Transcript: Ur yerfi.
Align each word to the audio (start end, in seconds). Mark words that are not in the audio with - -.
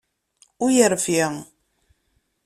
Ur 0.63 0.69
yerfi. 0.77 1.19